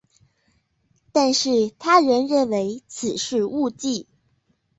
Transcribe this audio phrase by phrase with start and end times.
[1.11, 4.07] 但是他人认为此是误记。